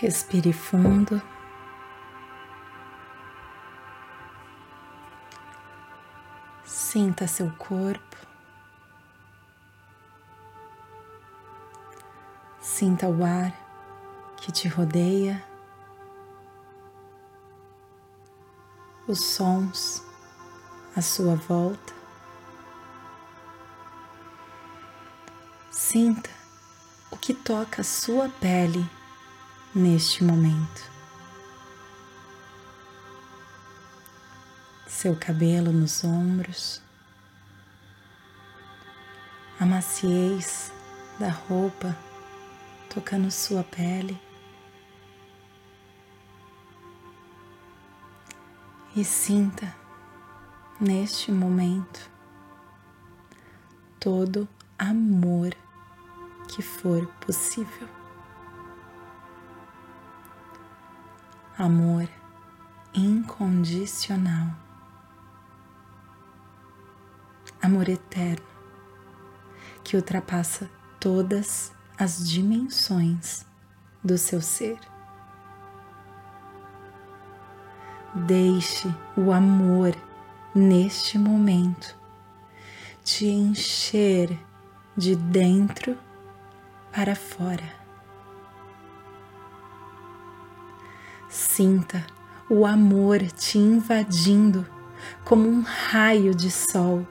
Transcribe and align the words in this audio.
Respire 0.00 0.52
fundo. 0.52 1.20
Sinta 6.64 7.26
seu 7.26 7.50
corpo. 7.58 8.16
Sinta 12.60 13.08
o 13.08 13.24
ar 13.24 13.52
que 14.36 14.52
te 14.52 14.68
rodeia, 14.68 15.44
os 19.08 19.18
sons 19.18 20.04
à 20.94 21.02
sua 21.02 21.34
volta. 21.34 21.92
Sinta 25.72 26.30
o 27.10 27.16
que 27.16 27.34
toca 27.34 27.80
a 27.80 27.84
sua 27.84 28.28
pele 28.28 28.97
neste 29.74 30.24
momento. 30.24 30.90
Seu 34.86 35.14
cabelo 35.14 35.72
nos 35.72 36.02
ombros, 36.02 36.82
a 39.60 39.66
maciez 39.66 40.72
da 41.18 41.28
roupa 41.28 41.96
tocando 42.88 43.30
sua 43.30 43.62
pele. 43.62 44.20
E 48.96 49.04
sinta 49.04 49.72
neste 50.80 51.30
momento 51.30 52.10
todo 54.00 54.48
amor 54.78 55.54
que 56.48 56.62
for 56.62 57.06
possível. 57.20 57.97
Amor 61.58 62.08
incondicional. 62.94 64.54
Amor 67.60 67.88
eterno 67.88 68.46
que 69.82 69.96
ultrapassa 69.96 70.70
todas 71.00 71.72
as 71.98 72.28
dimensões 72.28 73.44
do 74.04 74.16
seu 74.16 74.40
ser. 74.40 74.78
Deixe 78.14 78.86
o 79.16 79.32
amor 79.32 79.96
neste 80.54 81.18
momento 81.18 81.98
te 83.02 83.26
encher 83.26 84.38
de 84.96 85.16
dentro 85.16 85.98
para 86.92 87.16
fora. 87.16 87.87
Sinta 91.58 92.06
o 92.48 92.64
amor 92.64 93.18
te 93.32 93.58
invadindo 93.58 94.64
como 95.24 95.48
um 95.48 95.62
raio 95.62 96.32
de 96.32 96.52
sol, 96.52 97.04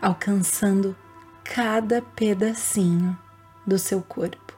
alcançando 0.00 0.94
cada 1.42 2.00
pedacinho 2.00 3.18
do 3.66 3.76
seu 3.76 4.00
corpo. 4.00 4.56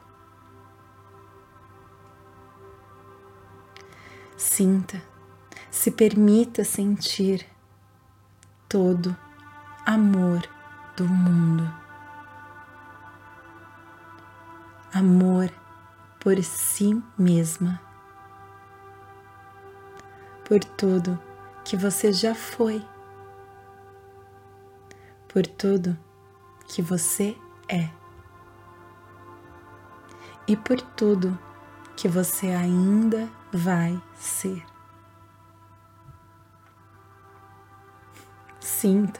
Sinta, 4.37 5.01
se 5.71 5.89
permita 5.89 6.63
sentir 6.63 7.47
todo 8.67 9.17
amor 9.87 10.47
do 10.95 11.05
mundo. 11.05 11.67
Amor 14.93 15.51
por 16.19 16.39
si 16.43 17.01
mesma, 17.17 17.88
por 20.49 20.63
tudo 20.63 21.21
que 21.63 21.77
você 21.77 22.11
já 22.11 22.33
foi, 22.33 22.83
por 25.27 25.45
tudo 25.45 25.95
que 26.67 26.81
você 26.81 27.37
é. 27.67 27.87
E 30.47 30.57
por 30.57 30.81
tudo 30.81 31.37
que 31.95 32.07
você 32.07 32.47
ainda 32.47 33.29
vai 33.53 34.01
ser. 34.15 34.65
Sinta 38.59 39.19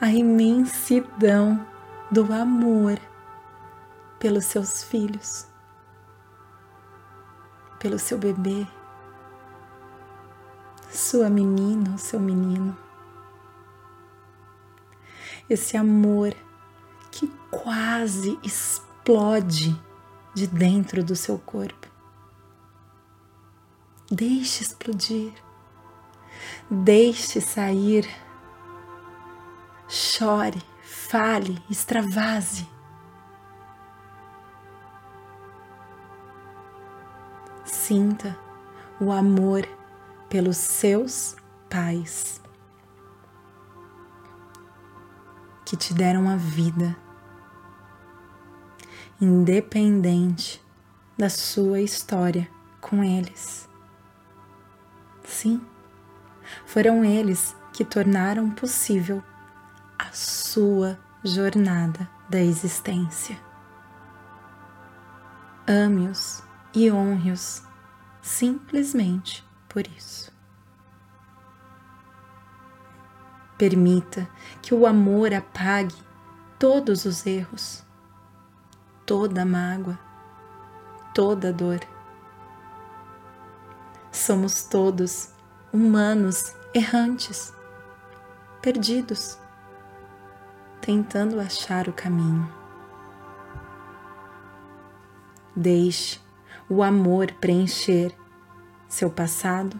a 0.00 0.08
imensidão 0.08 1.66
do 2.10 2.32
amor 2.32 2.98
pelos 4.18 4.46
seus 4.46 4.82
filhos, 4.82 5.46
pelo 7.78 7.98
seu 7.98 8.16
bebê, 8.16 8.66
sua 11.14 11.30
menina 11.30 11.96
seu 11.96 12.18
menino. 12.18 12.76
Esse 15.48 15.76
amor 15.76 16.34
que 17.08 17.28
quase 17.52 18.36
explode 18.42 19.80
de 20.34 20.48
dentro 20.48 21.04
do 21.04 21.14
seu 21.14 21.38
corpo. 21.38 21.86
Deixe 24.10 24.64
explodir, 24.64 25.32
deixe 26.68 27.40
sair, 27.40 28.08
chore, 29.86 30.60
fale, 30.82 31.62
extravase. 31.70 32.68
Sinta 37.64 38.36
o 39.00 39.12
amor 39.12 39.64
pelos 40.34 40.56
seus 40.56 41.36
pais 41.70 42.42
que 45.64 45.76
te 45.76 45.94
deram 45.94 46.28
a 46.28 46.34
vida 46.34 46.96
independente 49.20 50.60
da 51.16 51.30
sua 51.30 51.80
história 51.80 52.50
com 52.80 53.04
eles. 53.04 53.68
Sim, 55.22 55.64
foram 56.66 57.04
eles 57.04 57.54
que 57.72 57.84
tornaram 57.84 58.50
possível 58.50 59.22
a 59.96 60.10
sua 60.10 60.98
jornada 61.22 62.10
da 62.28 62.40
existência. 62.40 63.38
Ame-os 65.64 66.42
e 66.74 66.90
honre-os 66.90 67.62
simplesmente 68.20 69.44
por 69.74 69.86
isso. 69.86 70.32
Permita 73.58 74.26
que 74.62 74.74
o 74.74 74.86
amor 74.86 75.34
apague 75.34 75.94
todos 76.58 77.04
os 77.04 77.26
erros 77.26 77.84
toda 79.06 79.44
mágoa, 79.44 79.98
toda 81.14 81.52
dor. 81.52 81.80
Somos 84.10 84.62
todos 84.62 85.30
humanos 85.72 86.54
errantes, 86.72 87.52
perdidos, 88.62 89.38
tentando 90.80 91.40
achar 91.40 91.88
o 91.88 91.92
caminho. 91.92 92.50
Deixe 95.54 96.20
o 96.68 96.82
amor 96.82 97.30
preencher 97.40 98.16
seu 98.94 99.10
passado, 99.10 99.76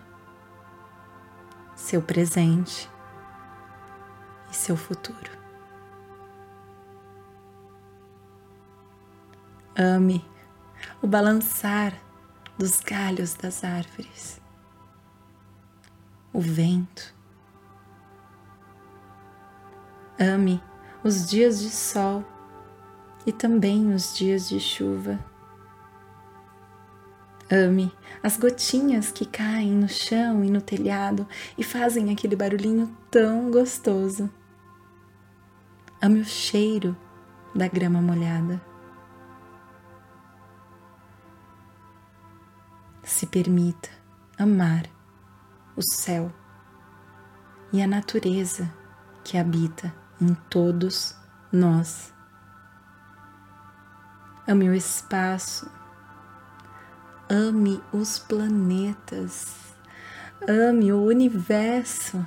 seu 1.77 2.03
presente 2.03 2.91
e 4.51 4.57
seu 4.57 4.77
futuro. 4.77 5.31
Ame 9.79 10.29
o 11.01 11.07
balançar 11.07 11.93
dos 12.59 12.81
galhos 12.81 13.35
das 13.35 13.63
árvores, 13.63 14.41
o 16.33 16.41
vento. 16.41 17.15
Ame 20.19 20.61
os 21.05 21.31
dias 21.31 21.61
de 21.61 21.71
sol 21.71 22.25
e 23.25 23.31
também 23.31 23.95
os 23.95 24.17
dias 24.17 24.49
de 24.49 24.59
chuva. 24.59 25.34
Ame 27.51 27.93
as 28.23 28.37
gotinhas 28.37 29.13
que 29.13 29.27
caem 29.27 29.73
no 29.73 29.89
chão 29.89 30.45
e 30.45 30.51
no 30.51 30.61
telhado 30.61 31.27
e 31.59 31.63
fazem 31.63 32.11
aquele 32.11 32.37
barulhinho 32.37 32.97
tão 33.11 33.51
gostoso. 33.51 34.31
Ame 36.01 36.21
o 36.21 36.25
cheiro 36.25 36.97
da 37.55 37.69
grama 37.69 38.01
molhada. 38.01 38.61
se 43.05 43.27
permita 43.27 43.91
amar 44.39 44.87
o 45.77 45.83
céu 45.83 46.33
e 47.73 47.83
a 47.83 47.87
natureza 47.87 48.73
que 49.23 49.37
habita 49.37 49.95
em 50.21 50.35
todos 50.51 51.17
nós. 51.53 52.13
Ame 54.49 54.69
o 54.69 54.75
espaço, 54.75 55.71
ame 57.29 57.83
os 57.93 58.19
planetas, 58.19 59.75
ame 60.47 60.93
o 60.93 61.03
universo. 61.03 62.27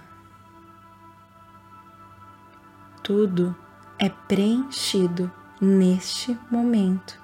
Tudo 3.03 3.55
é 3.99 4.09
preenchido 4.09 5.31
neste 5.61 6.37
momento 6.51 7.19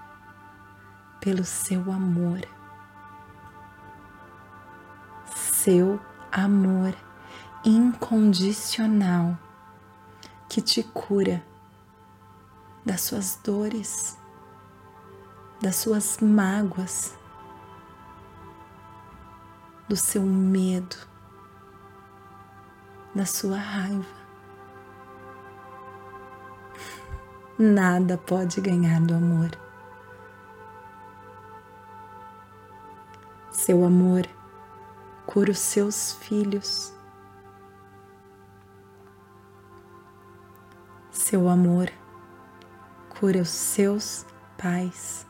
pelo 1.19 1.43
seu 1.43 1.91
amor. 1.91 2.41
Seu 5.35 5.99
amor 6.31 6.93
incondicional 7.63 9.37
que 10.49 10.61
te 10.61 10.83
cura 10.83 11.43
das 12.85 13.01
suas 13.01 13.39
dores, 13.43 14.17
das 15.61 15.77
suas 15.77 16.17
mágoas, 16.19 17.17
do 19.87 19.95
seu 19.95 20.21
medo, 20.21 20.95
da 23.13 23.25
sua 23.25 23.57
raiva. 23.57 24.23
Nada 27.57 28.17
pode 28.17 28.59
ganhar 28.61 28.99
do 29.01 29.13
amor. 29.13 29.51
Seu 33.51 33.85
amor 33.85 34.25
cura 35.25 35.51
os 35.51 35.59
seus 35.59 36.13
filhos. 36.13 36.93
Seu 41.11 41.47
amor 41.47 41.89
cura 43.09 43.41
os 43.41 43.49
seus 43.49 44.25
pais. 44.57 45.25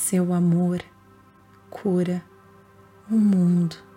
Seu 0.00 0.32
amor 0.32 0.80
cura 1.68 2.22
o 3.10 3.16
mundo. 3.16 3.87